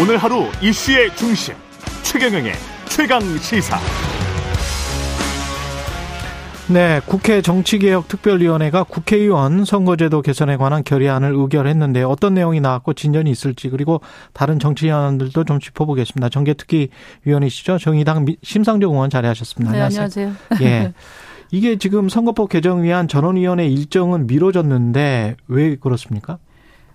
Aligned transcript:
오늘 0.00 0.16
하루 0.16 0.44
이슈의 0.62 1.16
중심 1.16 1.56
최경영의 2.04 2.52
최강 2.88 3.20
시사. 3.38 3.76
네, 6.68 7.00
국회 7.04 7.42
정치개혁특별위원회가 7.42 8.84
국회의원 8.84 9.64
선거제도 9.64 10.22
개선에 10.22 10.56
관한 10.56 10.84
결의안을 10.84 11.32
의결했는데 11.34 12.04
어떤 12.04 12.34
내용이 12.34 12.60
나왔고 12.60 12.92
진전이 12.92 13.28
있을지 13.28 13.70
그리고 13.70 14.00
다른 14.32 14.60
정치위원들도 14.60 15.42
좀 15.42 15.58
짚어보겠습니다. 15.58 16.28
정개특위 16.28 16.90
위원이시죠? 17.24 17.78
정의당 17.78 18.24
심상정 18.44 18.92
의원 18.92 19.10
자리하셨습니다. 19.10 19.72
네, 19.72 19.80
안녕하세요. 19.80 20.32
예. 20.60 20.92
이게 21.50 21.76
지금 21.76 22.08
선거법 22.08 22.50
개정 22.50 22.84
위한 22.84 23.08
전원위원회 23.08 23.66
일정은 23.66 24.28
미뤄졌는데 24.28 25.36
왜 25.48 25.76
그렇습니까? 25.76 26.38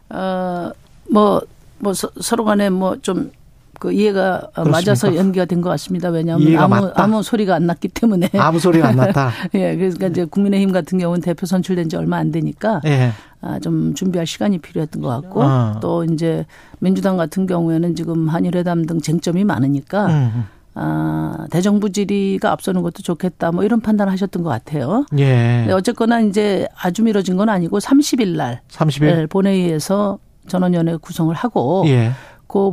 어, 0.10 0.72
뭐, 1.12 1.42
뭐 1.80 1.94
서, 1.94 2.10
로 2.36 2.46
간에 2.46 2.70
뭐 2.70 2.96
좀 3.02 3.32
그 3.80 3.92
이해가 3.92 4.52
그렇습니까? 4.54 4.72
맞아서 4.72 5.16
연기가 5.16 5.44
된 5.46 5.60
것 5.62 5.70
같습니다. 5.72 6.08
왜냐하면 6.10 6.56
아무 6.58 6.76
맞다. 6.86 7.04
아무 7.04 7.22
소리가 7.22 7.56
안 7.56 7.66
났기 7.66 7.90
때문에 7.90 8.30
아무 8.38 8.58
소리가 8.60 8.88
안 8.90 8.96
났다. 8.96 9.32
예, 9.56 9.76
그러니까 9.76 10.08
이제 10.08 10.24
국민의힘 10.24 10.72
같은 10.72 11.00
경우는 11.00 11.22
대표 11.22 11.46
선출된 11.46 11.90
지 11.90 11.98
얼마 11.98 12.16
안 12.18 12.32
되니까 12.32 12.80
예. 12.86 13.12
아, 13.42 13.60
좀 13.60 13.94
준비할 13.94 14.26
시간이 14.26 14.60
필요했던 14.60 15.02
것 15.02 15.10
같고 15.10 15.42
어. 15.44 15.80
또 15.82 16.06
이제 16.06 16.46
민주당 16.80 17.18
같은 17.18 17.46
경우에는 17.46 17.96
지금 17.96 18.30
한일회담 18.30 18.86
등 18.86 19.02
쟁점이 19.02 19.44
많으니까 19.44 20.06
음. 20.08 20.44
아, 20.76 21.46
대정부 21.52 21.92
질의가 21.92 22.52
앞서는 22.54 22.84
것도 22.84 23.02
좋겠다. 23.04 23.52
뭐 23.52 23.66
이런 23.66 23.82
판단을 23.82 24.14
하셨던 24.14 24.44
것 24.44 24.50
같아요. 24.50 25.06
예. 25.18 25.68
어쨌거나 25.72 26.22
이제 26.22 26.68
아주 26.80 27.04
미뤄진 27.04 27.36
건 27.36 27.50
아니고 27.50 27.80
30일 27.80 28.38
날 28.38 28.62
30일 28.72 29.30
본회의에서 29.30 30.20
전원위원회 30.48 30.98
구성을 30.98 31.34
하고 31.34 31.84
예. 31.88 32.12
그 32.48 32.72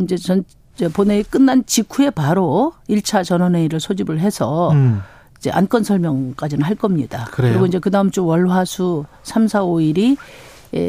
이제 0.00 0.16
전 0.16 0.44
본회의 0.92 1.22
끝난 1.24 1.64
직후에 1.64 2.10
바로 2.10 2.72
1차 2.88 3.24
전원회의를 3.24 3.80
소집을 3.80 4.20
해서 4.20 4.70
음. 4.72 5.00
이제 5.38 5.50
안건 5.50 5.84
설명까지는 5.84 6.64
할 6.64 6.74
겁니다. 6.74 7.28
그래요? 7.30 7.52
그리고 7.52 7.66
이제 7.66 7.78
그 7.78 7.90
다음 7.90 8.10
주 8.10 8.24
월화수 8.24 9.04
3, 9.22 9.48
4, 9.48 9.62
5일이 9.62 10.16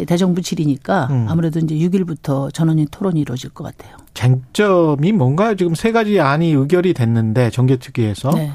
대정부 0.08 0.42
질이니까 0.42 1.08
음. 1.12 1.28
아무래도 1.30 1.60
이제 1.60 1.76
6일부터 1.76 2.54
전원인 2.54 2.88
토론이 2.92 3.20
이루어질 3.22 3.52
것 3.52 3.64
같아요. 3.64 3.96
쟁점이 4.14 5.14
뭔가요? 5.14 5.56
지금 5.56 5.76
세 5.76 5.92
가지 5.92 6.20
안이 6.20 6.52
의결이 6.52 6.94
됐는데 6.94 7.52
정개특위에서. 7.52 8.32
네. 8.32 8.52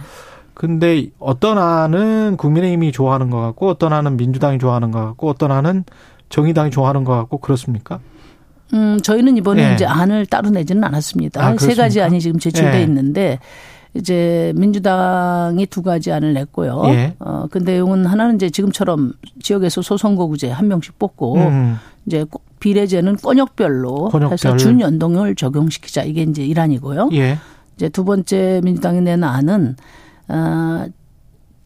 근데 0.55 1.07
어떤 1.19 1.57
안은 1.57 2.37
국민의힘이 2.37 2.93
좋아하는 2.93 3.31
것 3.31 3.41
같고 3.41 3.71
어떤 3.71 3.93
안은 3.95 4.19
민주당이 4.19 4.59
좋아하는 4.59 4.91
것 4.91 5.03
같고 5.03 5.31
어떤 5.31 5.51
안은 5.51 5.85
정의당이 6.33 6.71
좋아하는 6.71 7.05
것 7.05 7.15
같고 7.15 7.39
그렇습니까? 7.39 8.01
음, 8.73 8.99
저희는 9.03 9.37
이번에 9.37 9.69
네. 9.69 9.75
이제 9.75 9.85
안을 9.85 10.25
따로 10.27 10.49
내지는 10.49 10.83
않았습니다. 10.83 11.45
아, 11.45 11.55
세 11.59 11.75
가지 11.75 12.01
안이 12.01 12.21
지금 12.21 12.41
제출돼 12.41 12.71
네. 12.71 12.83
있는데 12.85 13.39
이제 13.93 14.55
민주당이 14.57 15.67
두 15.67 15.83
가지 15.83 16.11
안을 16.11 16.33
냈고요. 16.33 16.83
예. 16.87 17.15
어, 17.19 17.47
그 17.51 17.59
내용은 17.59 18.07
하나는 18.07 18.37
이제 18.37 18.49
지금처럼 18.49 19.13
지역에서 19.43 19.83
소선거구제 19.83 20.51
한 20.51 20.69
명씩 20.69 20.99
뽑고 20.99 21.37
음. 21.37 21.77
이제 22.07 22.25
비례제는 22.61 23.17
권역별로 23.17 24.09
권역별. 24.09 24.33
해서 24.33 24.57
준연동을 24.57 25.35
적용시키자 25.35 26.05
이게 26.05 26.23
이제 26.23 26.43
일환이고요. 26.43 27.11
예. 27.13 27.39
이제 27.77 27.91
두 27.91 28.07
번째 28.07 28.63
민주당이 28.65 29.03
낸 29.03 29.23
안은 29.23 29.77
어 30.29 30.87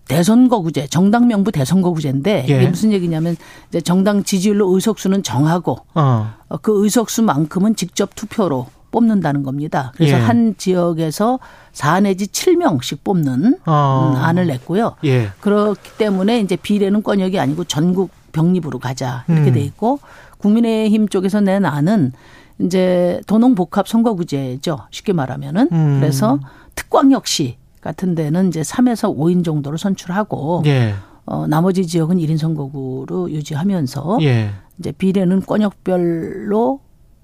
대선거구제, 0.09 0.87
정당 0.89 1.27
명부 1.27 1.51
대선거구제인데 1.53 2.47
예. 2.49 2.57
이게 2.57 2.69
무슨 2.69 2.93
얘기냐면 2.93 3.37
이제 3.69 3.81
정당 3.81 4.23
지지율로 4.23 4.73
의석수는 4.75 5.23
정하고 5.23 5.79
어. 5.95 6.33
어그 6.49 6.85
의석수만큼은 6.85 7.77
직접 7.77 8.15
투표로 8.15 8.67
뽑는다는 8.93 9.43
겁니다. 9.43 9.93
그래서 9.97 10.17
예. 10.17 10.21
한 10.21 10.55
지역에서 10.57 11.39
4 11.73 12.01
내지 12.01 12.27
7명씩 12.29 12.99
뽑는 13.05 13.59
어. 13.67 14.15
음, 14.15 14.23
안을 14.23 14.47
냈고요. 14.47 14.97
예. 15.05 15.31
그렇기 15.41 15.99
때문에 15.99 16.41
이제 16.41 16.57
비례는 16.57 17.03
권역이 17.03 17.39
아니고 17.39 17.65
전국 17.65 18.11
병립으로 18.33 18.79
가자 18.79 19.25
이렇게 19.29 19.51
음. 19.51 19.55
돼 19.55 19.61
있고 19.61 19.99
국민의힘 20.39 21.09
쪽에서 21.09 21.41
낸 21.41 21.65
안은 21.65 22.13
이제 22.61 23.21
도농복합 23.27 23.89
선거구제죠. 23.89 24.79
쉽게 24.91 25.13
말하면은 25.13 25.69
음. 25.73 25.99
그래서 26.01 26.39
특광역시 26.75 27.57
같은 27.87 28.15
데는 28.17 28.49
이제 28.49 28.63
3에서 28.63 29.17
5인 29.17 29.45
정도로 29.45 29.77
선출하고 29.77 30.63
예. 30.67 30.95
어 31.25 31.47
나머지 31.47 31.87
지역은 31.87 32.19
1인 32.19 32.37
선거구로 32.37 33.31
유지하면서 33.31 34.19
예. 34.23 34.51
이제 34.79 34.93
비례는 34.93 35.43
권역별로 35.47 36.81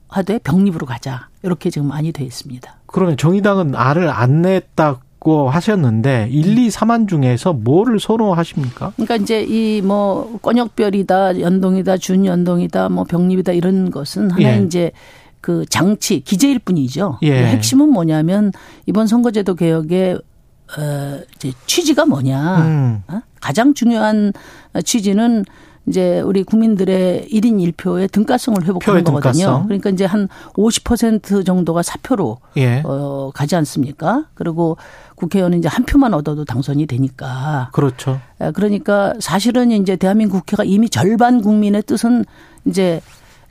하되 0.08 0.38
병립으로 0.38 0.86
가자. 0.86 1.28
이렇게 1.42 1.70
지금 1.70 1.88
많이 1.88 2.12
돼 2.12 2.24
있습니다. 2.24 2.76
그러면 2.86 3.16
정의당은 3.16 3.74
알을 3.74 4.08
안 4.08 4.42
냈다고 4.42 5.48
하셨는데 5.50 6.28
1, 6.30 6.58
2, 6.58 6.68
3안 6.68 7.08
중에서 7.08 7.52
뭐를 7.52 7.98
선호하십니까? 7.98 8.92
그러니까 8.96 9.16
이제 9.16 9.42
이 9.42 9.80
뭐 9.82 10.38
권역별이다, 10.42 11.40
연동이다, 11.40 11.96
준연동이다, 11.96 12.88
뭐 12.90 13.04
병립이다 13.04 13.52
이런 13.52 13.90
것은 13.90 14.30
하나의 14.30 14.60
예. 14.60 14.64
이제 14.64 14.92
그 15.40 15.64
장치, 15.68 16.20
기재일 16.20 16.58
뿐이죠. 16.60 17.18
예. 17.22 17.46
핵심은 17.46 17.88
뭐냐면 17.88 18.52
이번 18.86 19.06
선거제도 19.08 19.54
개혁의 19.54 20.20
어 20.78 21.20
이제 21.36 21.52
취지가 21.66 22.06
뭐냐. 22.06 22.58
음. 22.62 23.02
어? 23.08 23.20
가장 23.40 23.74
중요한 23.74 24.32
취지는 24.84 25.44
이제 25.86 26.20
우리 26.20 26.44
국민들의 26.44 27.28
1인 27.28 27.72
1표의 27.72 28.10
등가성을 28.12 28.62
회복하는 28.62 29.02
거거든요. 29.02 29.32
등가성. 29.32 29.64
그러니까 29.64 29.90
이제 29.90 30.04
한 30.04 30.28
50% 30.54 31.44
정도가 31.44 31.82
사표로 31.82 32.38
예. 32.56 32.82
어 32.84 33.32
가지 33.34 33.56
않습니까? 33.56 34.26
그리고 34.34 34.76
국회의원은 35.16 35.58
이제 35.58 35.68
한 35.68 35.84
표만 35.84 36.14
얻어도 36.14 36.44
당선이 36.44 36.86
되니까. 36.86 37.70
그렇죠. 37.72 38.20
그러니까 38.54 39.14
사실은 39.18 39.72
이제 39.72 39.96
대한민국 39.96 40.40
국회가 40.40 40.62
이미 40.62 40.88
절반 40.88 41.42
국민의 41.42 41.82
뜻은 41.82 42.24
이제 42.64 43.00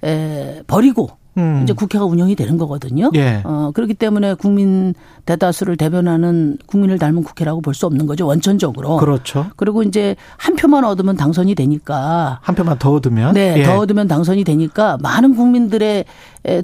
에 0.03 0.63
버리고 0.65 1.11
음. 1.37 1.61
이제 1.63 1.71
국회가 1.73 2.03
운영이 2.05 2.35
되는 2.35 2.57
거거든요. 2.57 3.09
예. 3.15 3.41
어, 3.45 3.71
그렇기 3.73 3.93
때문에 3.93 4.33
국민 4.33 4.93
대다수를 5.25 5.77
대변하는 5.77 6.57
국민을 6.65 6.99
닮은 6.99 7.23
국회라고 7.23 7.61
볼 7.61 7.73
수 7.73 7.85
없는 7.85 8.05
거죠. 8.05 8.27
원천적으로. 8.27 8.97
그렇죠. 8.97 9.47
그리고 9.55 9.81
이제 9.81 10.17
한 10.35 10.55
표만 10.57 10.83
얻으면 10.83 11.15
당선이 11.15 11.55
되니까. 11.55 12.39
한 12.41 12.53
표만 12.53 12.77
더 12.79 12.91
얻으면? 12.91 13.33
네. 13.33 13.55
예. 13.59 13.63
더 13.63 13.77
얻으면 13.79 14.09
당선이 14.09 14.43
되니까 14.43 14.97
많은 15.01 15.35
국민들의 15.35 16.03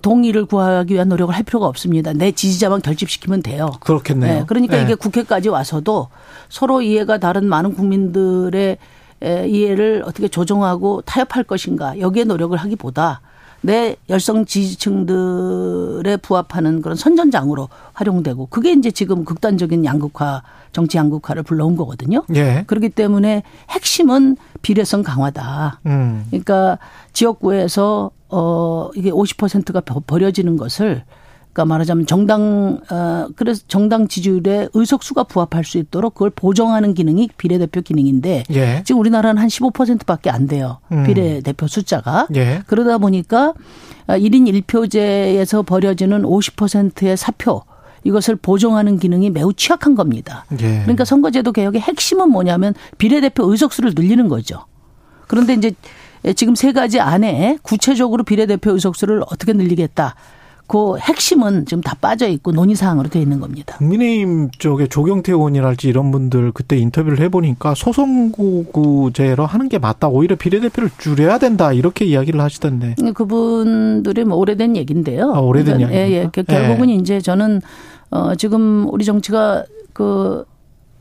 동의를 0.02 0.46
구하기 0.46 0.94
위한 0.94 1.08
노력을 1.08 1.34
할 1.34 1.44
필요가 1.44 1.68
없습니다. 1.68 2.12
내 2.12 2.32
지지자만 2.32 2.82
결집시키면 2.82 3.42
돼요. 3.44 3.72
그렇겠네요. 3.80 4.40
네. 4.40 4.44
그러니까 4.48 4.78
예. 4.80 4.84
이게 4.84 4.96
국회까지 4.96 5.48
와서도 5.50 6.10
서로 6.50 6.82
이해가 6.82 7.20
다른 7.20 7.48
많은 7.48 7.74
국민들의 7.74 8.78
이해를 9.22 10.04
어떻게 10.06 10.28
조정하고 10.28 11.02
타협할 11.02 11.44
것인가 11.46 12.00
여기에 12.00 12.26
노력을 12.26 12.56
하기보다 12.58 13.22
내 13.62 13.96
열성 14.10 14.46
지지층들에 14.46 16.18
부합하는 16.18 16.82
그런 16.82 16.96
선전장으로 16.96 17.70
활용되고 17.94 18.48
그게 18.48 18.72
이제 18.72 18.92
지금 18.92 19.26
극단적인 19.26 19.84
양극화 19.84 20.44
정치 20.72 20.98
양극화를 20.98 21.44
불러온 21.44 21.76
거거든요. 21.76 22.24
예. 22.36 22.64
그렇기 22.68 22.90
때문에 22.90 23.44
핵심은 23.70 24.38
비례성 24.62 25.04
강화다. 25.04 25.82
음. 25.86 26.26
그러니까 26.30 26.78
지역구에서 27.14 28.12
어 28.30 28.90
이게 28.96 29.10
50%가 29.10 29.82
버려지는 29.82 30.58
것을 30.58 31.04
그러니까 31.58 31.66
말하자면 31.66 32.06
정당 32.06 32.80
어 32.92 33.28
그래서 33.36 33.64
정당 33.68 34.08
지지율에 34.08 34.70
의석수가 34.76 35.24
부합할 35.24 35.64
수 35.64 35.80
있도록 35.80 36.14
그걸 36.14 36.30
보정하는 36.30 36.94
기능이 36.94 37.30
비례대표 37.36 37.82
기능인데 37.82 38.44
예. 38.52 38.84
지금 38.86 39.02
우리나라는 39.02 39.42
한 39.42 39.48
15%밖에 39.48 40.30
안 40.30 40.46
돼요. 40.46 40.78
음. 40.92 41.04
비례대표 41.04 41.66
숫자가. 41.66 42.28
예. 42.36 42.62
그러다 42.68 43.00
보니까 43.00 43.54
1인 44.08 44.64
1표제에서 44.68 45.66
버려지는 45.66 46.22
50%의 46.22 47.18
사표 47.18 47.64
이것을 48.04 48.36
보정하는 48.36 49.00
기능이 49.00 49.32
매우 49.32 49.52
취약한 49.52 49.96
겁니다. 49.96 50.46
예. 50.62 50.82
그러니까 50.84 51.06
선거제도 51.06 51.52
개혁의 51.52 51.82
핵심은 51.82 52.30
뭐냐면 52.30 52.76
비례대표 53.00 53.52
의석수를 53.52 53.94
늘리는 53.96 54.28
거죠. 54.28 54.66
그런데 55.26 55.54
이제 55.54 55.72
지금 56.36 56.54
세 56.54 56.72
가지 56.72 57.00
안에 57.00 57.58
구체적으로 57.64 58.24
비례대표 58.24 58.72
의석수를 58.72 59.24
어떻게 59.32 59.54
늘리겠다. 59.54 60.16
그 60.68 60.98
핵심은 60.98 61.66
지금 61.66 61.82
다 61.82 61.96
빠져 62.00 62.28
있고 62.28 62.52
논의 62.52 62.76
사항으로 62.76 63.10
되어 63.10 63.22
있는 63.22 63.40
겁니다. 63.40 63.78
국민의힘 63.78 64.52
쪽에 64.52 64.88
조경태 64.88 65.32
의원이랄지 65.32 65.88
이런 65.88 66.12
분들 66.12 66.52
그때 66.52 66.78
인터뷰를 66.78 67.20
해보니까 67.22 67.74
소선거구제로 67.76 69.46
하는 69.46 69.70
게 69.70 69.80
맞다. 69.80 70.08
오히려 70.10 70.36
비례대표를 70.36 70.90
줄여야 70.98 71.38
된다. 71.38 71.72
이렇게 71.74 72.06
이야기를 72.06 72.40
하시던데. 72.42 72.96
그분들이 73.14 74.26
뭐 74.26 74.38
오래된 74.38 74.76
얘기인데요. 74.76 75.32
아, 75.34 75.40
오래된 75.40 75.78
그러니까, 75.78 76.00
이야기. 76.00 76.14
예, 76.14 76.18
예. 76.24 76.44
결국은 76.44 76.90
예. 76.90 76.96
이제 76.96 77.22
저는 77.22 77.62
어 78.10 78.36
지금 78.36 78.88
우리 78.90 79.06
정치가 79.06 79.64
그 79.94 80.46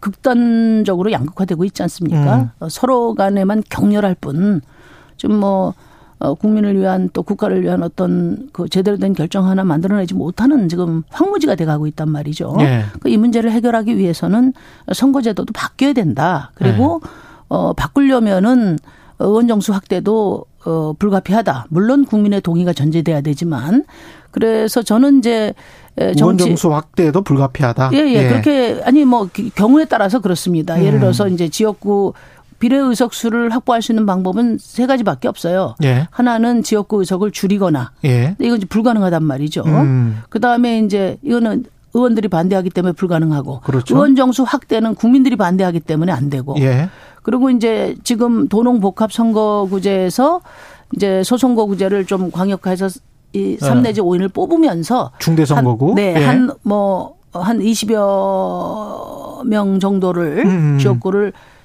극단적으로 0.00 1.10
양극화되고 1.12 1.64
있지 1.64 1.82
않습니까? 1.82 2.36
음. 2.36 2.50
어, 2.60 2.68
서로 2.68 3.14
간에만 3.14 3.64
격렬할 3.68 4.16
뿐 4.20 4.62
좀 5.16 5.32
뭐 5.32 5.74
어, 6.18 6.34
국민을 6.34 6.78
위한 6.78 7.10
또 7.12 7.22
국가를 7.22 7.62
위한 7.62 7.82
어떤 7.82 8.48
그 8.52 8.68
제대로 8.68 8.96
된 8.96 9.12
결정 9.12 9.46
하나 9.46 9.64
만들어내지 9.64 10.14
못하는 10.14 10.68
지금 10.68 11.02
황무지가 11.10 11.56
돼가고 11.56 11.86
있단 11.88 12.10
말이죠. 12.10 12.54
네. 12.58 12.84
이 13.04 13.16
문제를 13.16 13.52
해결하기 13.52 13.98
위해서는 13.98 14.54
선거제도도 14.92 15.52
바뀌어야 15.52 15.92
된다. 15.92 16.52
그리고 16.54 17.00
네. 17.02 17.10
어, 17.48 17.72
바꾸려면은 17.74 18.78
의원 19.18 19.46
정수 19.46 19.72
확대도 19.72 20.44
어, 20.64 20.94
불가피하다. 20.98 21.66
물론 21.68 22.04
국민의 22.04 22.40
동의가 22.40 22.72
전제돼야 22.72 23.20
되지만 23.20 23.84
그래서 24.30 24.82
저는 24.82 25.18
이제 25.18 25.54
정치 25.96 26.20
의원 26.20 26.38
정수 26.38 26.72
확대도 26.72 27.22
불가피하다. 27.22 27.90
예, 27.92 27.98
예, 27.98 28.14
예. 28.14 28.28
그렇게 28.28 28.80
아니 28.84 29.04
뭐 29.04 29.28
경우에 29.54 29.84
따라서 29.84 30.20
그렇습니다. 30.20 30.78
예를 30.82 30.94
음. 30.94 31.00
들어서 31.00 31.28
이제 31.28 31.48
지역구 31.48 32.14
비례 32.58 32.76
의석 32.78 33.14
수를 33.14 33.50
확보할 33.50 33.82
수 33.82 33.92
있는 33.92 34.06
방법은 34.06 34.58
세 34.60 34.86
가지밖에 34.86 35.28
없어요. 35.28 35.74
예. 35.84 36.08
하나는 36.10 36.62
지역구 36.62 37.00
의석을 37.00 37.30
줄이거나. 37.30 37.92
예. 38.04 38.36
이건 38.40 38.58
이제 38.58 38.66
불가능하단 38.66 39.22
말이죠. 39.22 39.62
음. 39.66 40.22
그 40.28 40.40
다음에 40.40 40.80
이제 40.80 41.18
이거는 41.22 41.64
의원들이 41.94 42.28
반대하기 42.28 42.70
때문에 42.70 42.92
불가능하고 42.92 43.60
그렇죠. 43.60 43.94
의원 43.94 44.16
정수 44.16 44.42
확대는 44.42 44.94
국민들이 44.94 45.36
반대하기 45.36 45.80
때문에 45.80 46.12
안 46.12 46.30
되고. 46.30 46.56
예. 46.60 46.88
그리고 47.22 47.50
이제 47.50 47.96
지금 48.04 48.48
도농 48.48 48.80
복합 48.80 49.12
선거구제에서 49.12 50.40
이제 50.94 51.22
소선거구제를 51.24 52.04
좀 52.06 52.30
강력화해서 52.30 52.88
이3 53.34 53.82
내지 53.82 54.00
5인을 54.00 54.32
뽑으면서 54.32 55.10
중대 55.18 55.44
선거구 55.44 55.94
네, 55.96 56.14
예. 56.16 56.24
한뭐 56.24 57.16
한 57.32 57.58
20여 57.58 59.44
명 59.44 59.80
정도를 59.80 60.44
음. 60.46 60.50
음. 60.50 60.78
지역구를 60.78 61.32
어, 61.34 61.55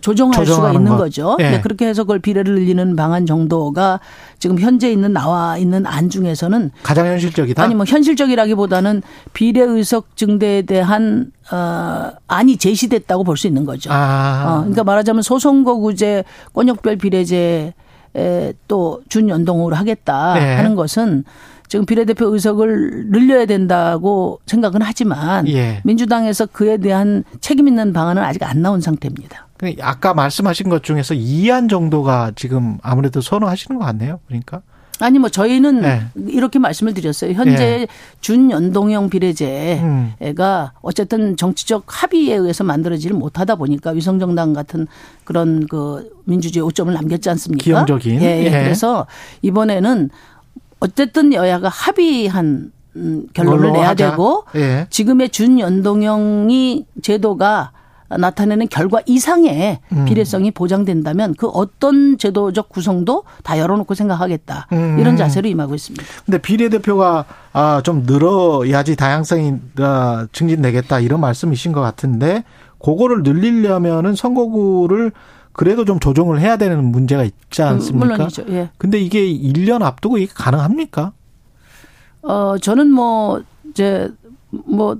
조정할 0.00 0.46
수가 0.46 0.72
있는 0.72 0.92
것. 0.92 0.96
거죠. 0.98 1.36
예. 1.40 1.50
네, 1.50 1.60
그렇게 1.60 1.86
해서 1.86 2.04
그걸 2.04 2.18
비례를 2.20 2.54
늘리는 2.54 2.94
방안 2.96 3.26
정도가 3.26 4.00
지금 4.38 4.58
현재 4.60 4.90
있는 4.90 5.12
나와 5.12 5.58
있는 5.58 5.86
안 5.86 6.08
중에서는 6.08 6.70
가장 6.82 7.06
현실적이다. 7.06 7.62
아니 7.62 7.74
뭐 7.74 7.84
현실적이라기보다는 7.86 9.02
비례 9.32 9.62
의석 9.62 10.16
증대에 10.16 10.62
대한 10.62 11.32
어, 11.50 12.10
안이 12.28 12.56
제시됐다고 12.58 13.24
볼 13.24 13.36
수 13.36 13.46
있는 13.46 13.64
거죠. 13.64 13.90
아. 13.92 14.44
어, 14.46 14.58
그러니까 14.60 14.84
말하자면 14.84 15.22
소선거구제, 15.22 16.24
권역별 16.54 16.96
비례제 16.96 17.74
또 18.66 19.02
준연동으로 19.10 19.76
하겠다 19.76 20.34
네. 20.34 20.54
하는 20.54 20.74
것은 20.74 21.24
지금 21.68 21.86
비례대표 21.86 22.26
의석을 22.26 23.10
늘려야 23.10 23.46
된다고 23.46 24.40
생각은 24.46 24.82
하지만 24.82 25.48
예. 25.48 25.80
민주당에서 25.84 26.46
그에 26.46 26.76
대한 26.76 27.24
책임 27.40 27.68
있는 27.68 27.92
방안은 27.92 28.22
아직 28.22 28.42
안 28.42 28.62
나온 28.62 28.80
상태입니다. 28.80 29.48
그 29.58 29.74
아까 29.80 30.14
말씀하신 30.14 30.68
것 30.68 30.82
중에서 30.82 31.14
이안 31.14 31.68
정도가 31.68 32.32
지금 32.36 32.78
아무래도 32.82 33.20
선호하시는 33.20 33.78
것 33.78 33.84
같네요. 33.86 34.20
그러니까. 34.26 34.62
아니 34.98 35.18
뭐 35.18 35.28
저희는 35.28 35.82
네. 35.82 36.02
이렇게 36.26 36.58
말씀을 36.58 36.94
드렸어요. 36.94 37.32
현재 37.32 37.56
네. 37.56 37.86
준연동형 38.20 39.10
비례제가 39.10 39.82
음. 39.82 40.14
어쨌든 40.80 41.36
정치적 41.36 41.84
합의에 41.86 42.34
의해서 42.34 42.64
만들어지를 42.64 43.16
못하다 43.16 43.56
보니까 43.56 43.90
위성정당 43.90 44.54
같은 44.54 44.86
그런 45.24 45.66
그 45.66 46.10
민주주의 46.24 46.64
오점을 46.64 46.92
남겼지 46.92 47.28
않습니까? 47.30 47.62
기형적인. 47.62 48.22
예, 48.22 48.40
예. 48.40 48.44
예. 48.44 48.50
그래서 48.50 49.06
이번에는 49.42 50.08
어쨌든 50.80 51.32
여야가 51.32 51.68
합의한 51.68 52.72
음, 52.96 53.26
결론을 53.34 53.72
내야 53.72 53.88
하자. 53.90 54.10
되고 54.10 54.44
예. 54.54 54.86
지금의 54.90 55.30
준연동형이 55.30 56.86
제도가 57.02 57.72
나타내는 58.08 58.68
결과 58.68 59.00
이상의 59.04 59.80
음. 59.92 60.04
비례성이 60.04 60.52
보장된다면 60.52 61.34
그 61.36 61.48
어떤 61.48 62.16
제도적 62.18 62.68
구성도 62.68 63.24
다 63.42 63.58
열어놓고 63.58 63.94
생각하겠다 63.94 64.68
음. 64.72 64.98
이런 65.00 65.16
자세로 65.16 65.48
임하고 65.48 65.74
있습니다. 65.74 66.04
근데 66.24 66.38
비례대표가 66.38 67.24
아, 67.52 67.80
좀 67.82 68.04
늘어야지 68.06 68.94
다양성이 68.96 69.54
아, 69.80 70.26
증진되겠다 70.32 71.00
이런 71.00 71.20
말씀이신 71.20 71.72
것 71.72 71.80
같은데 71.80 72.44
그거를 72.78 73.22
늘리려면은 73.24 74.14
선거구를 74.14 75.10
그래도 75.56 75.86
좀 75.86 75.98
조정을 75.98 76.38
해야 76.38 76.58
되는 76.58 76.84
문제가 76.84 77.24
있지 77.24 77.62
음, 77.62 77.66
않습니까? 77.66 78.06
물론이죠. 78.08 78.44
예. 78.50 78.70
근데 78.76 78.98
이게 79.00 79.20
1년 79.26 79.82
앞두고 79.82 80.18
이게 80.18 80.30
가능합니까? 80.32 81.12
어, 82.20 82.58
저는 82.58 82.90
뭐 82.90 83.42
이제 83.70 84.12
뭐 84.50 84.98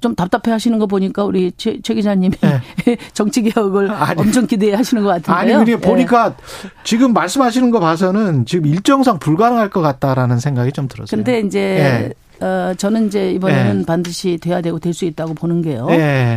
좀 0.00 0.14
답답해 0.14 0.50
하시는 0.52 0.78
거 0.78 0.86
보니까 0.86 1.24
우리 1.24 1.52
최, 1.56 1.80
최 1.82 1.94
기자님이 1.94 2.34
네. 2.40 2.96
정치 3.12 3.42
개혁을 3.42 3.90
아니, 3.92 4.20
엄청 4.20 4.46
기대해 4.46 4.74
하시는 4.74 5.02
것 5.02 5.10
같은데요. 5.10 5.34
아니, 5.36 5.52
근데 5.52 5.76
보니까 5.76 6.30
네. 6.36 6.68
지금 6.84 7.12
말씀하시는 7.12 7.70
거 7.70 7.80
봐서는 7.80 8.46
지금 8.46 8.66
일정상 8.66 9.18
불가능할 9.18 9.70
것 9.70 9.80
같다라는 9.80 10.38
생각이 10.40 10.72
좀 10.72 10.88
들었어요. 10.88 11.16
근데 11.22 11.40
이제 11.40 12.12
네. 12.40 12.46
어, 12.46 12.72
저는 12.74 13.08
이제 13.08 13.32
이번에는 13.32 13.84
반드시 13.84 14.38
돼야 14.38 14.62
되고 14.62 14.78
될 14.78 14.94
수 14.94 15.04
있다고 15.04 15.34
보는 15.34 15.60
게요. 15.60 15.86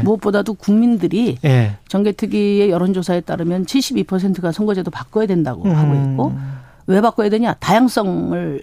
무엇보다도 0.04 0.56
국민들이 0.56 1.38
정개특위의 1.88 2.69
여론조사에 2.69 3.21
따르면 3.21 3.66
72%가 3.66 4.51
선거제도 4.51 4.92
바꿔야 4.92 5.25
된다고 5.25 5.63
음. 5.63 5.74
하고 5.75 5.94
있고 6.12 6.33
왜 6.88 7.00
바꿔야 7.00 7.30
되냐? 7.30 7.54
다양성을 7.62 8.62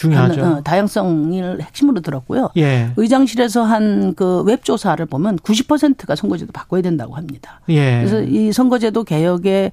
중요하죠. 0.00 0.42
어, 0.44 0.62
다양성을 0.62 1.60
핵심으로 1.62 2.00
들었고요. 2.00 2.50
예. 2.56 2.90
의장실에서 2.96 3.62
한 3.64 4.14
그 4.16 4.42
웹조사를 4.42 5.04
보면 5.06 5.36
90%가 5.38 6.14
선거제도 6.16 6.52
바꿔야 6.52 6.82
된다고 6.82 7.14
합니다. 7.14 7.60
예. 7.68 7.98
그래서 7.98 8.22
이 8.22 8.52
선거제도 8.52 9.04
개혁에 9.04 9.70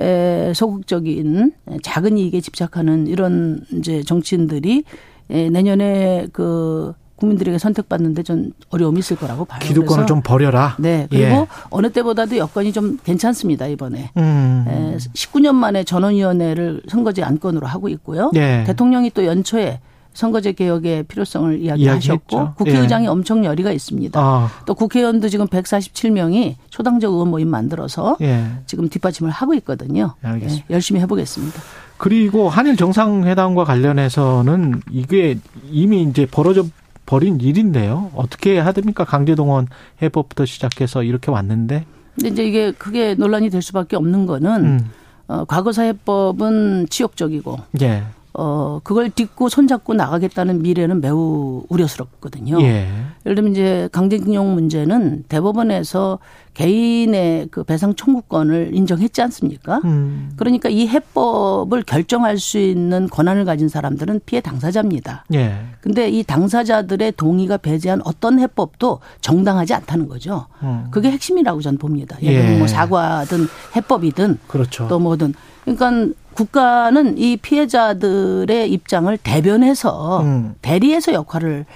에, 0.00 0.52
소극적인 0.54 1.52
작은 1.82 2.18
이익에 2.18 2.40
집착하는 2.40 3.06
이런 3.06 3.62
이제 3.72 4.02
정치인들이 4.02 4.84
내년에 5.28 6.26
그 6.32 6.92
국민들에게 7.20 7.58
선택받는데 7.58 8.22
좀 8.22 8.52
어려움이 8.70 8.98
있을 8.98 9.16
거라고 9.16 9.44
봐요. 9.44 9.60
기득권을 9.62 10.06
좀 10.06 10.22
버려라. 10.22 10.76
네. 10.78 11.06
그리고 11.10 11.24
예. 11.24 11.46
어느 11.70 11.92
때보다도 11.92 12.36
여건이 12.36 12.72
좀 12.72 12.98
괜찮습니다 13.04 13.66
이번에. 13.66 14.10
음. 14.16 14.64
에, 14.66 14.96
19년 14.96 15.54
만에 15.54 15.84
전원위원회를 15.84 16.82
선거제 16.88 17.22
안건으로 17.22 17.66
하고 17.66 17.88
있고요. 17.90 18.30
예. 18.34 18.64
대통령이 18.66 19.10
또 19.10 19.24
연초에 19.26 19.80
선거제 20.12 20.52
개혁의 20.52 21.04
필요성을 21.04 21.60
이야기하셨고. 21.60 22.54
국회의장이 22.54 23.04
예. 23.04 23.08
엄청 23.08 23.44
열의가 23.44 23.70
있습니다. 23.70 24.18
아. 24.20 24.50
또 24.66 24.74
국회의원도 24.74 25.28
지금 25.28 25.46
147명이 25.46 26.56
초당적 26.70 27.12
의원 27.12 27.28
모임 27.28 27.48
만들어서 27.48 28.16
예. 28.20 28.44
지금 28.66 28.88
뒷받침을 28.88 29.30
하고 29.30 29.54
있거든요. 29.54 30.14
예. 30.24 30.64
열심히 30.70 31.00
해보겠습니다. 31.02 31.60
그리고 31.96 32.48
한일 32.48 32.76
정상회담과 32.76 33.64
관련해서는 33.64 34.80
이게 34.90 35.38
이미 35.70 36.02
이제 36.02 36.26
벌어져 36.26 36.64
벌인 37.10 37.40
일인데요. 37.40 38.12
어떻게 38.14 38.52
해야 38.52 38.70
됩니까? 38.70 39.04
강제동원 39.04 39.66
해법부터 40.00 40.46
시작해서 40.46 41.02
이렇게 41.02 41.32
왔는데. 41.32 41.84
근데 42.14 42.28
이제 42.28 42.44
이게 42.44 42.70
크게 42.70 43.14
논란이 43.14 43.50
될 43.50 43.62
수밖에 43.62 43.96
없는 43.96 44.26
거는 44.26 44.64
음. 44.64 44.90
어, 45.26 45.44
과거사 45.44 45.82
해법은 45.82 46.86
치욕적이고 46.88 47.58
예. 47.82 48.04
어, 48.32 48.80
그걸 48.84 49.10
딛고 49.10 49.48
손잡고 49.48 49.94
나가겠다는 49.94 50.62
미래는 50.62 51.00
매우 51.00 51.64
우려스럽거든요. 51.68 52.60
예. 52.62 52.88
예를 53.26 53.34
들면 53.34 53.52
이제 53.52 53.88
강제징용 53.92 54.54
문제는 54.54 55.24
대법원에서 55.28 56.18
개인의 56.54 57.48
그 57.50 57.64
배상 57.64 57.94
청구권을 57.94 58.70
인정했지 58.74 59.22
않습니까? 59.22 59.80
음. 59.84 60.32
그러니까 60.36 60.68
이 60.68 60.86
해법을 60.86 61.82
결정할 61.84 62.38
수 62.38 62.58
있는 62.58 63.08
권한을 63.08 63.44
가진 63.44 63.68
사람들은 63.68 64.20
피해 64.26 64.40
당사자입니다. 64.40 65.24
예. 65.34 65.56
근데 65.80 66.08
이 66.08 66.22
당사자들의 66.22 67.12
동의가 67.12 67.56
배제한 67.56 68.00
어떤 68.04 68.38
해법도 68.38 69.00
정당하지 69.20 69.74
않다는 69.74 70.08
거죠. 70.08 70.46
음. 70.62 70.86
그게 70.90 71.10
핵심이라고 71.10 71.60
저는 71.60 71.78
봅니다. 71.78 72.16
예를 72.22 72.42
들면 72.42 72.50
뭐 72.50 72.54
예. 72.54 72.58
뭐 72.58 72.68
사과든 72.68 73.46
해법이든 73.76 74.38
그렇죠. 74.46 74.86
또 74.88 74.98
뭐든 74.98 75.34
그러니까 75.64 76.14
국가는 76.34 77.18
이 77.18 77.36
피해자들의 77.36 78.70
입장을 78.72 79.16
대변해서 79.18 80.22
음. 80.22 80.54
대리해서 80.62 81.12
역할을 81.12 81.66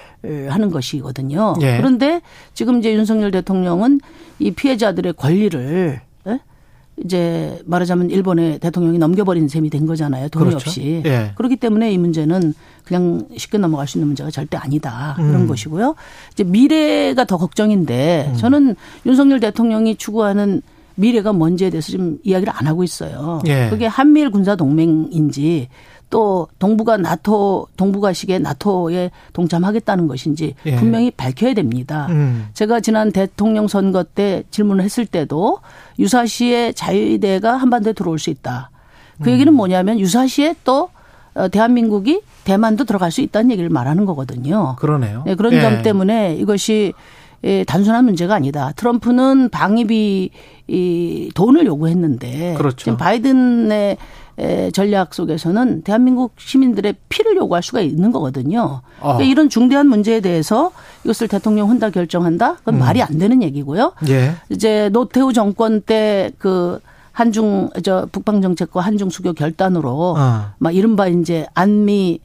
하는 0.49 0.71
것이거든요. 0.71 1.55
예. 1.61 1.77
그런데 1.77 2.21
지금 2.53 2.79
이제 2.79 2.93
윤석열 2.93 3.31
대통령은 3.31 3.99
이 4.39 4.51
피해자들의 4.51 5.13
권리를 5.13 6.01
예? 6.27 6.39
이제 7.03 7.61
말하자면 7.65 8.09
일본의 8.09 8.59
대통령이 8.59 8.97
넘겨버린 8.97 9.47
셈이 9.49 9.69
된 9.69 9.85
거잖아요. 9.85 10.29
돈이 10.29 10.45
그렇죠. 10.45 10.69
없이. 10.69 11.03
예. 11.05 11.33
그렇기 11.35 11.57
때문에 11.57 11.91
이 11.91 11.97
문제는 11.97 12.53
그냥 12.85 13.27
쉽게 13.37 13.57
넘어갈 13.57 13.87
수 13.87 13.97
있는 13.97 14.07
문제가 14.07 14.31
절대 14.31 14.57
아니다. 14.57 15.13
그런 15.17 15.41
음. 15.41 15.47
것이고요. 15.47 15.95
이제 16.31 16.43
미래가 16.43 17.25
더 17.25 17.37
걱정인데 17.37 18.31
음. 18.31 18.37
저는 18.37 18.75
윤석열 19.05 19.39
대통령이 19.39 19.95
추구하는 19.97 20.61
미래가 20.95 21.33
뭔지에 21.33 21.69
대해서 21.69 21.91
좀 21.91 22.17
이야기를 22.23 22.51
안 22.55 22.67
하고 22.67 22.83
있어요. 22.83 23.41
예. 23.47 23.69
그게 23.69 23.85
한미일 23.85 24.29
군사 24.31 24.55
동맹인지 24.55 25.67
또 26.09 26.47
동북아 26.59 26.97
나토 26.97 27.67
동북아식의 27.77 28.39
나토에 28.39 29.11
동참하겠다는 29.33 30.07
것인지 30.07 30.55
예. 30.65 30.75
분명히 30.75 31.11
밝혀야 31.11 31.53
됩니다. 31.53 32.07
음. 32.09 32.47
제가 32.53 32.79
지난 32.79 33.11
대통령 33.11 33.67
선거 33.67 34.03
때 34.03 34.43
질문을 34.51 34.83
했을 34.83 35.05
때도 35.05 35.59
유사시에 35.99 36.71
자유대가 36.73 37.57
한반도에 37.57 37.93
들어올 37.93 38.19
수 38.19 38.29
있다. 38.29 38.69
그 39.21 39.31
얘기는 39.31 39.53
뭐냐면 39.53 39.99
유사시에 39.99 40.55
또 40.63 40.89
어, 41.35 41.47
대한민국이 41.49 42.21
대만도 42.45 42.85
들어갈 42.85 43.11
수 43.11 43.21
있다는 43.21 43.51
얘기를 43.51 43.69
말하는 43.69 44.05
거거든요. 44.05 44.75
그러네요. 44.77 45.23
네, 45.25 45.35
그런 45.35 45.53
예. 45.53 45.61
점 45.61 45.81
때문에 45.81 46.35
이것이 46.35 46.93
예, 47.43 47.63
단순한 47.63 48.05
문제가 48.05 48.35
아니다. 48.35 48.71
트럼프는 48.75 49.49
방위비 49.49 50.29
이 50.67 51.31
돈을 51.35 51.65
요구했는데 51.67 52.55
그렇죠. 52.57 52.75
지금 52.77 52.97
바이든의 52.97 53.97
전략 54.73 55.13
속에서는 55.13 55.83
대한민국 55.83 56.33
시민들의 56.37 56.95
피를 57.07 57.35
요구할 57.37 57.61
수가 57.61 57.81
있는 57.81 58.11
거거든요. 58.11 58.81
그러니까 58.97 59.17
어. 59.19 59.21
이런 59.21 59.49
중대한 59.49 59.87
문제에 59.87 60.21
대해서 60.21 60.71
이것을 61.03 61.27
대통령 61.27 61.69
혼자 61.69 61.89
결정한다? 61.89 62.55
그건 62.55 62.75
음. 62.75 62.79
말이 62.79 63.01
안 63.01 63.19
되는 63.19 63.43
얘기고요. 63.43 63.93
예. 64.09 64.33
이제 64.49 64.89
노태우 64.89 65.31
정권 65.33 65.81
때그 65.81 66.79
한중 67.11 67.69
저 67.83 68.07
북방 68.11 68.41
정책과 68.41 68.81
한중 68.81 69.09
수교 69.09 69.33
결단으로 69.33 70.15
어. 70.17 70.51
막 70.57 70.75
이른바 70.75 71.07
이제 71.07 71.45
안미 71.53 72.19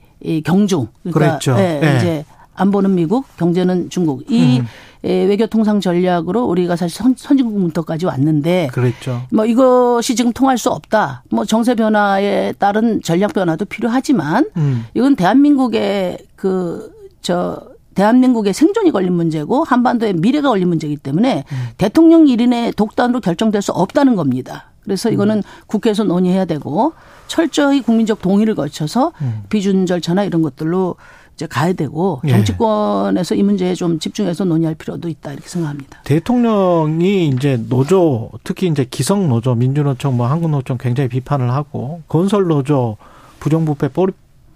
경중 0.45 0.89
그러니까 1.03 1.39
그랬죠. 1.39 1.57
예, 1.59 1.81
예. 1.83 1.97
이제 1.99 2.25
안보는 2.55 2.95
미국, 2.95 3.25
경제는 3.37 3.91
중국. 3.91 4.31
이 4.31 4.59
음. 4.61 4.67
외교 5.03 5.47
통상 5.47 5.81
전략으로 5.81 6.45
우리가 6.45 6.77
사실 6.77 6.97
선, 6.97 7.15
진국 7.17 7.59
문턱까지 7.59 8.07
왔는데 8.07 8.69
그랬죠. 8.73 9.23
뭐 9.31 9.47
이것이 9.47 10.15
지금 10.15 10.33
통할 10.33 10.59
수 10.59 10.71
없다. 10.71 11.23
뭐 11.31 11.45
정세 11.45 11.75
변화에 11.75 12.53
따른 12.59 13.01
전략 13.03 13.33
변화도 13.33 13.65
필요하지만 13.65 14.47
음. 14.57 14.85
이건 14.95 15.17
대한민국의 15.17 16.19
그저 16.37 17.63
대한민국의 17.95 18.53
생존이 18.53 18.91
걸린 18.93 19.13
문제고 19.13 19.65
한반도의 19.65 20.15
미래가 20.15 20.49
걸린 20.49 20.69
문제이기 20.69 20.97
때문에 20.99 21.45
음. 21.51 21.57
대통령 21.77 22.25
1인의 22.27 22.77
독단으로 22.77 23.21
결정될 23.21 23.63
수 23.63 23.73
없다는 23.73 24.17
겁니다. 24.17 24.71
그래서 24.85 25.11
이거는 25.11 25.39
음. 25.39 25.43
국회에서 25.67 26.05
논의해야 26.05 26.45
되고 26.45 26.93
철저히 27.27 27.81
국민적 27.81 28.23
동의를 28.23 28.55
거쳐서 28.55 29.13
음. 29.21 29.43
비준 29.49 29.87
절차나 29.87 30.25
이런 30.25 30.43
것들로 30.43 30.97
이제 31.41 31.47
가야 31.47 31.73
되고 31.73 32.21
예. 32.27 32.33
정치권에서 32.33 33.35
이 33.35 33.43
문제에 33.43 33.75
좀 33.75 33.99
집중해서 33.99 34.45
논의할 34.45 34.75
필요도 34.75 35.09
있다 35.09 35.33
이렇게 35.33 35.49
생각합니다. 35.49 36.03
대통령이 36.05 37.29
이제 37.29 37.59
노조 37.69 38.31
특히 38.45 38.69
이제 38.69 38.85
기성 38.85 39.29
노조 39.29 39.55
민주노총 39.55 40.19
뭐 40.19 40.27
한국노총 40.27 40.77
굉장히 40.79 41.09
비판을 41.09 41.51
하고 41.51 42.03
건설 42.09 42.45
노조 42.45 42.99
부정부패 43.39 43.89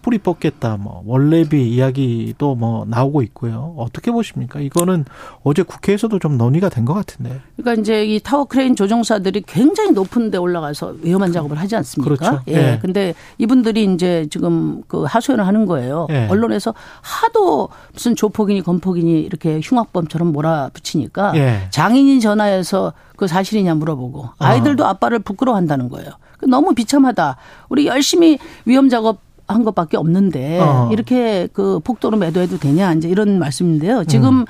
뿌리 0.04 0.18
뽑겠다, 0.18 0.76
뭐 0.76 1.02
월례비 1.06 1.66
이야기도 1.66 2.54
뭐 2.56 2.84
나오고 2.86 3.22
있고요. 3.22 3.74
어떻게 3.78 4.10
보십니까? 4.10 4.60
이거는 4.60 5.06
어제 5.42 5.62
국회에서도 5.62 6.18
좀 6.18 6.36
논의가 6.36 6.68
된 6.68 6.84
것 6.84 6.92
같은데. 6.92 7.40
그러니까 7.56 7.80
이제 7.80 8.04
이 8.04 8.20
타워 8.20 8.44
크레인 8.44 8.76
조종사들이 8.76 9.44
굉장히 9.46 9.92
높은 9.92 10.30
데 10.30 10.36
올라가서 10.36 10.96
위험한 11.00 11.32
작업을 11.32 11.58
하지 11.58 11.74
않습니까? 11.76 12.14
그렇죠. 12.14 12.42
예. 12.48 12.52
예. 12.52 12.78
근데 12.82 13.14
이분들이 13.38 13.84
이제 13.94 14.26
지금 14.30 14.82
그 14.86 15.04
하소연을 15.04 15.46
하는 15.46 15.64
거예요. 15.64 16.06
예. 16.10 16.26
언론에서 16.28 16.74
하도 17.00 17.70
무슨 17.94 18.14
조폭이니 18.14 18.60
건폭이니 18.60 19.22
이렇게 19.22 19.60
흉악범처럼 19.62 20.32
몰아붙이니까 20.32 21.32
예. 21.36 21.68
장인이 21.70 22.20
전화해서 22.20 22.92
그 23.16 23.26
사실이냐 23.26 23.76
물어보고 23.76 24.28
아이들도 24.38 24.84
아빠를 24.84 25.20
부끄러워한다는 25.20 25.88
거예요. 25.88 26.10
너무 26.46 26.74
비참하다. 26.74 27.38
우리 27.70 27.86
열심히 27.86 28.38
위험 28.66 28.90
작업 28.90 29.24
한 29.46 29.64
것밖에 29.64 29.96
없는데 29.96 30.60
어. 30.60 30.88
이렇게 30.92 31.48
그 31.52 31.80
폭도로 31.80 32.16
매도해도 32.16 32.58
되냐 32.58 32.92
이제 32.94 33.08
이런 33.08 33.38
말씀인데요. 33.38 34.04
지금 34.04 34.40
음. 34.40 34.44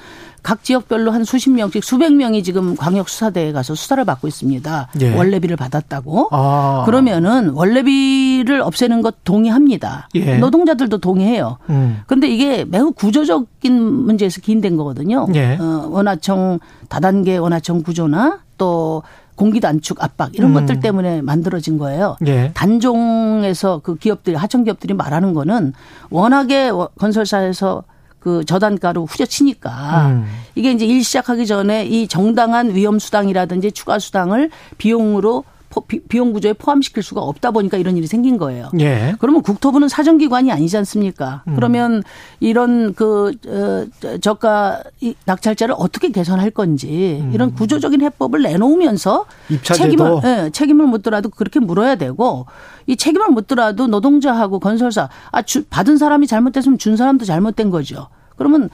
각 0.44 0.62
지역별로 0.62 1.10
한 1.10 1.24
수십 1.24 1.50
명씩 1.50 1.82
수백 1.82 2.12
명이 2.14 2.42
지금 2.42 2.76
광역 2.76 3.08
수사대에 3.08 3.52
가서 3.52 3.74
수사를 3.74 4.04
받고 4.04 4.28
있습니다. 4.28 4.88
예. 5.00 5.16
원래비를 5.16 5.56
받았다고. 5.56 6.28
아. 6.32 6.82
그러면은 6.84 7.48
원래비를 7.48 8.60
없애는 8.60 9.00
것 9.00 9.24
동의합니다. 9.24 10.10
예. 10.16 10.36
노동자들도 10.36 10.98
동의해요. 10.98 11.56
음. 11.70 12.02
그런데 12.06 12.28
이게 12.28 12.66
매우 12.66 12.92
구조적인 12.92 13.72
문제에서 13.82 14.42
기인된 14.42 14.76
거거든요. 14.76 15.26
예. 15.34 15.56
어, 15.58 15.88
원화청 15.90 16.60
다단계 16.90 17.38
원화청 17.38 17.82
구조나 17.82 18.40
또 18.58 19.02
공기 19.36 19.60
단축 19.60 20.02
압박 20.02 20.34
이런 20.34 20.50
음. 20.50 20.54
것들 20.54 20.80
때문에 20.80 21.22
만들어진 21.22 21.78
거예요. 21.78 22.16
예. 22.26 22.52
단종에서 22.54 23.80
그 23.82 23.96
기업들 23.96 24.36
하청 24.36 24.64
기업들이 24.64 24.94
말하는 24.94 25.34
거는 25.34 25.72
워낙에 26.10 26.70
건설사에서 26.98 27.84
그 28.20 28.42
저단가로 28.46 29.04
후려치니까 29.04 30.08
음. 30.08 30.24
이게 30.54 30.72
이제 30.72 30.86
일 30.86 31.04
시작하기 31.04 31.46
전에 31.46 31.84
이 31.84 32.08
정당한 32.08 32.74
위험 32.74 32.98
수당이라든지 32.98 33.72
추가 33.72 33.98
수당을 33.98 34.50
비용으로 34.78 35.44
비 35.82 36.16
용 36.16 36.32
구조에 36.32 36.52
포함시킬 36.52 37.02
수가 37.02 37.20
없다 37.20 37.50
보니까 37.50 37.76
이런 37.76 37.96
일이 37.96 38.06
생긴 38.06 38.38
거예요. 38.38 38.70
예. 38.80 39.14
그러면 39.18 39.42
국토부는 39.42 39.88
사정기관이 39.88 40.52
아니지 40.52 40.76
않습니까? 40.78 41.42
음. 41.48 41.54
그러면 41.56 42.02
이런 42.40 42.94
그 42.94 43.32
어, 43.46 44.18
저가 44.20 44.82
낙찰자를 45.24 45.74
어떻게 45.76 46.10
개선할 46.10 46.50
건지 46.50 47.20
음. 47.22 47.30
이런 47.34 47.54
구조적인 47.54 48.00
해법을 48.02 48.42
내놓으면서 48.42 49.26
책임을 49.62 50.20
예, 50.24 50.50
책임을 50.50 50.86
묻더라도 50.86 51.28
그렇게 51.30 51.60
물어야 51.60 51.96
되고 51.96 52.46
이 52.86 52.96
책임을 52.96 53.28
묻더라도 53.28 53.86
노동자하고 53.86 54.60
건설사 54.60 55.08
아 55.32 55.42
주, 55.42 55.64
받은 55.64 55.96
사람이 55.96 56.26
잘못됐으면 56.26 56.78
준 56.78 56.96
사람도 56.96 57.24
잘못된 57.24 57.70
거죠. 57.70 58.08
그러면 58.36 58.70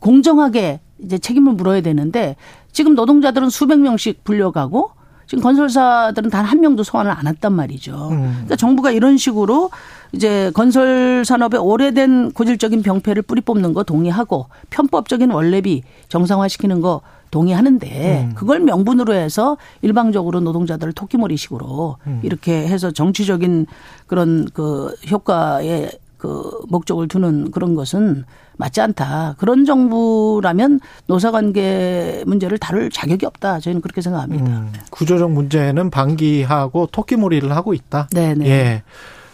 공정하게 0.00 0.80
이제 1.02 1.18
책임을 1.18 1.54
물어야 1.54 1.80
되는데 1.80 2.36
지금 2.72 2.94
노동자들은 2.94 3.50
수백 3.50 3.78
명씩 3.80 4.24
불려가고 4.24 4.90
지금 5.30 5.44
건설사들은 5.44 6.28
단 6.28 6.44
한 6.44 6.60
명도 6.60 6.82
소환을 6.82 7.12
안 7.12 7.28
했단 7.28 7.52
말이죠. 7.52 8.08
음. 8.10 8.30
그러니까 8.32 8.56
정부가 8.56 8.90
이런 8.90 9.16
식으로 9.16 9.70
이제 10.10 10.50
건설 10.54 11.22
산업의 11.24 11.60
오래된 11.60 12.32
고질적인 12.32 12.82
병폐를 12.82 13.22
뿌리 13.22 13.40
뽑는 13.40 13.72
거 13.72 13.84
동의하고 13.84 14.46
편법적인 14.70 15.30
원래비 15.30 15.84
정상화시키는 16.08 16.80
거 16.80 17.02
동의하는데 17.30 18.28
음. 18.30 18.34
그걸 18.34 18.58
명분으로 18.58 19.12
해서 19.14 19.56
일방적으로 19.82 20.40
노동자들을 20.40 20.92
토끼머리식으로 20.94 21.98
음. 22.08 22.20
이렇게 22.24 22.66
해서 22.66 22.90
정치적인 22.90 23.66
그런 24.08 24.48
그 24.52 24.92
효과에 25.08 25.90
그 26.18 26.50
목적을 26.68 27.06
두는 27.06 27.52
그런 27.52 27.76
것은 27.76 28.24
맞지 28.60 28.80
않다. 28.82 29.34
그런 29.38 29.64
정부라면 29.64 30.80
노사관계 31.06 32.24
문제를 32.26 32.58
다룰 32.58 32.90
자격이 32.90 33.26
없다. 33.26 33.58
저희는 33.60 33.80
그렇게 33.80 34.00
생각합니다. 34.02 34.44
음, 34.44 34.72
구조적 34.90 35.30
문제는 35.32 35.90
방기하고 35.90 36.86
토끼몰이를 36.92 37.56
하고 37.56 37.74
있다. 37.74 38.08
네, 38.12 38.34
네. 38.34 38.46
예. 38.46 38.82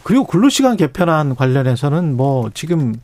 그리고 0.05 0.25
근로시간 0.25 0.77
개편안 0.77 1.35
관련해서는 1.35 2.17
뭐 2.17 2.51
지금 2.55 2.95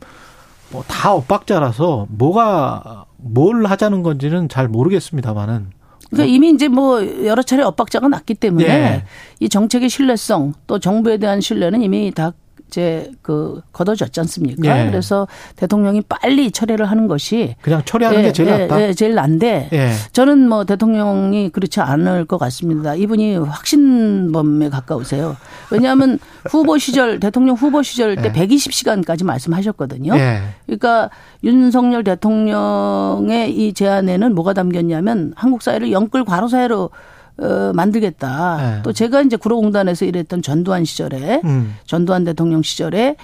뭐 0.71 0.83
다 0.87 1.13
엇박자라서 1.13 2.07
뭐가 2.09 3.05
뭘 3.17 3.65
하자는 3.65 4.01
건지는 4.03 4.49
잘 4.49 4.67
모르겠습니다만은 4.67 5.67
그러니까 6.09 6.33
이미 6.33 6.49
이제 6.51 6.67
뭐 6.67 7.05
여러 7.25 7.41
차례 7.41 7.63
엇박자가 7.63 8.07
났기 8.07 8.35
때문에 8.35 8.65
예. 8.65 9.03
이 9.39 9.49
정책의 9.49 9.89
신뢰성 9.89 10.53
또 10.67 10.79
정부에 10.79 11.17
대한 11.17 11.41
신뢰는 11.41 11.81
이미 11.81 12.11
다 12.11 12.31
이제 12.73 13.11
그 13.21 13.61
걷어졌지 13.71 14.19
않습니까? 14.21 14.85
예. 14.85 14.89
그래서 14.89 15.27
대통령이 15.57 16.01
빨리 16.01 16.49
철회를 16.49 16.87
하는 16.87 17.07
것이 17.07 17.55
그냥 17.61 17.83
철회하는 17.85 18.21
예, 18.21 18.23
게 18.23 18.33
제일 18.33 18.49
예, 18.49 18.57
낫다. 18.57 18.81
예, 18.81 18.93
제일 18.93 19.13
난데 19.13 19.69
예. 19.71 19.91
저는 20.11 20.49
뭐 20.49 20.65
대통령이 20.65 21.49
그렇지 21.49 21.81
않을 21.81 22.25
것 22.25 22.39
같습니다. 22.39 22.95
이분이 22.95 23.37
확신범에 23.37 24.69
가까우세요. 24.69 25.37
왜냐하면 25.69 26.17
후보 26.49 26.79
시절 26.79 27.19
대통령 27.19 27.55
후보 27.55 27.83
시절 27.83 28.15
때 28.15 28.31
120시간까지 28.31 29.21
예. 29.21 29.25
말씀하셨거든요. 29.25 30.15
예. 30.17 30.41
그러니까 30.65 31.11
윤석열 31.43 32.03
대통령의 32.03 33.55
이 33.55 33.73
제안에는 33.73 34.33
뭐가 34.33 34.53
담겼냐면 34.53 35.33
한국 35.35 35.61
사회를 35.61 35.91
영끌 35.91 36.25
과로 36.25 36.47
사회로 36.47 36.89
어, 37.37 37.71
만들겠다. 37.73 38.57
네. 38.57 38.81
또 38.83 38.93
제가 38.93 39.21
이제 39.21 39.35
구로공단에서 39.37 40.05
일했던 40.05 40.41
전두환 40.41 40.85
시절에 40.85 41.41
음. 41.43 41.75
전두환 41.85 42.23
대통령 42.23 42.61
시절에 42.61 43.15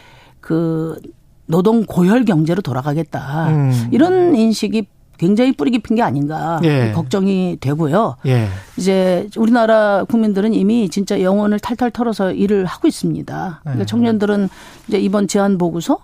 그 0.42 1.00
노동 1.46 1.86
고혈 1.86 2.26
경제로 2.26 2.62
돌아가겠다. 2.62 3.50
음. 3.50 3.88
이런 3.92 4.36
인식이 4.36 4.88
굉장히 5.18 5.52
뿌리 5.52 5.70
깊은 5.72 5.98
게 5.98 6.02
아닌가 6.02 6.62
예. 6.64 6.94
걱정이 6.96 7.58
되고요. 7.60 8.16
예. 8.26 8.48
이제 8.78 9.28
우리나라 9.36 10.06
국민들은 10.06 10.54
이미 10.54 10.88
진짜 10.90 11.22
영혼을 11.22 11.60
탈탈 11.60 11.92
털어서 11.92 12.32
일을 12.32 12.66
하고 12.66 12.88
있습니다. 12.88 13.60
그러니까 13.62 13.82
예. 13.82 13.86
청년들은 13.86 14.50
이제 14.88 14.98
이번 14.98 15.28
제안 15.28 15.58
보고서 15.58 16.00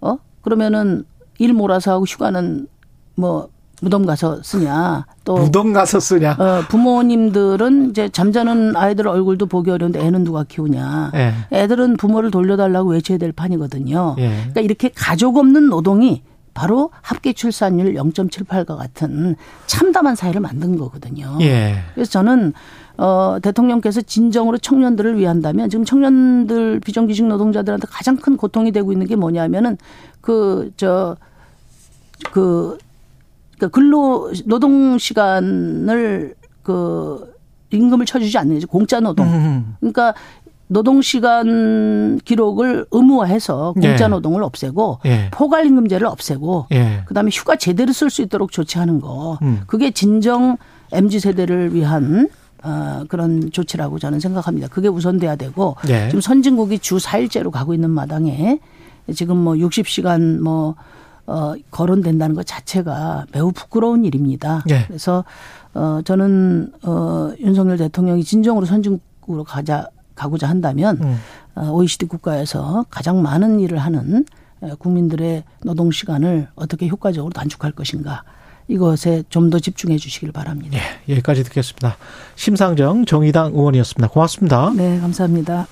어 0.00 0.18
그러면은 0.42 1.04
일 1.38 1.52
몰아서 1.52 1.92
하고 1.92 2.04
휴가는 2.04 2.68
뭐 3.16 3.48
무덤 3.80 4.06
가서 4.06 4.42
쓰냐. 4.42 5.06
또 5.24 5.36
무덤 5.36 5.72
가서 5.72 6.00
쓰냐. 6.00 6.32
어, 6.32 6.62
부모님들은 6.68 7.90
이제 7.90 8.08
잠자는 8.08 8.76
아이들 8.76 9.08
얼굴도 9.08 9.46
보기 9.46 9.70
어려운데 9.70 10.00
애는 10.00 10.24
누가 10.24 10.44
키우냐. 10.44 11.12
예. 11.14 11.34
애들은 11.52 11.96
부모를 11.96 12.30
돌려달라고 12.30 12.90
외쳐야 12.90 13.18
될 13.18 13.32
판이거든요. 13.32 14.16
예. 14.18 14.28
그러니까 14.28 14.60
이렇게 14.60 14.90
가족 14.94 15.36
없는 15.36 15.68
노동이 15.68 16.22
바로 16.52 16.90
합계 17.00 17.32
출산율 17.32 17.94
0.78과 17.94 18.76
같은 18.76 19.36
참담한 19.66 20.14
사회를 20.14 20.40
만든 20.40 20.76
거거든요. 20.76 21.38
예. 21.40 21.76
그래서 21.94 22.10
저는 22.10 22.52
어, 22.98 23.38
대통령께서 23.40 24.02
진정으로 24.02 24.58
청년들을 24.58 25.16
위한다면 25.16 25.70
지금 25.70 25.86
청년들 25.86 26.80
비정규직 26.80 27.26
노동자들한테 27.26 27.86
가장 27.88 28.16
큰 28.16 28.36
고통이 28.36 28.72
되고 28.72 28.92
있는 28.92 29.06
게 29.06 29.16
뭐냐면은 29.16 29.78
그, 30.20 30.70
저, 30.76 31.16
그, 32.30 32.76
그 32.76 32.89
근로 33.68 34.32
노동 34.46 34.98
시간을 34.98 36.34
그 36.62 37.34
임금을 37.70 38.06
쳐주지 38.06 38.36
않는 38.38 38.54
거죠. 38.54 38.66
공짜 38.66 39.00
노동. 39.00 39.26
음. 39.26 39.76
그러니까 39.80 40.14
노동 40.66 41.02
시간 41.02 42.20
기록을 42.24 42.86
의무화해서 42.92 43.72
공짜 43.72 44.04
예. 44.04 44.08
노동을 44.08 44.44
없애고 44.44 45.00
예. 45.04 45.28
포괄 45.32 45.66
임금제를 45.66 46.06
없애고 46.06 46.66
예. 46.72 47.02
그다음에 47.06 47.30
휴가 47.32 47.56
제대로 47.56 47.92
쓸 47.92 48.08
수 48.08 48.22
있도록 48.22 48.52
조치하는 48.52 49.00
거. 49.00 49.38
음. 49.42 49.62
그게 49.66 49.90
진정 49.90 50.56
MZ 50.92 51.18
세대를 51.18 51.74
위한 51.74 52.28
어, 52.62 53.04
그런 53.08 53.50
조치라고 53.50 53.98
저는 53.98 54.20
생각합니다. 54.20 54.68
그게 54.68 54.86
우선돼야 54.86 55.34
되고 55.36 55.76
예. 55.88 56.08
지금 56.08 56.20
선진국이 56.20 56.78
주 56.78 56.98
4일제로 56.98 57.50
가고 57.50 57.74
있는 57.74 57.90
마당에 57.90 58.60
지금 59.14 59.38
뭐 59.38 59.54
60시간 59.54 60.38
뭐 60.40 60.76
어, 61.30 61.54
거론된다는 61.70 62.34
것 62.34 62.44
자체가 62.44 63.26
매우 63.32 63.52
부끄러운 63.52 64.04
일입니다. 64.04 64.64
예. 64.68 64.84
그래서 64.88 65.24
어, 65.74 66.00
저는 66.04 66.72
어, 66.82 67.30
윤석열 67.38 67.76
대통령이 67.76 68.24
진정으로 68.24 68.66
선진국으로 68.66 69.44
가자 69.44 69.86
가고자 70.16 70.48
한다면 70.48 70.98
음. 71.00 71.16
어, 71.54 71.70
OECD 71.70 72.06
국가에서 72.06 72.84
가장 72.90 73.22
많은 73.22 73.60
일을 73.60 73.78
하는 73.78 74.24
국민들의 74.78 75.44
노동 75.64 75.90
시간을 75.90 76.48
어떻게 76.54 76.86
효과적으로 76.88 77.32
단축할 77.32 77.72
것인가 77.72 78.24
이것에 78.68 79.22
좀 79.30 79.48
더 79.50 79.58
집중해 79.58 79.96
주시길 79.96 80.32
바랍니다. 80.32 80.76
예, 80.76 81.12
여기까지 81.12 81.44
듣겠습니다. 81.44 81.96
심상정 82.36 83.04
정의당 83.06 83.52
의원이었습니다. 83.52 84.08
고맙습니다. 84.08 84.72
네, 84.76 85.00
감사합니다. 85.00 85.66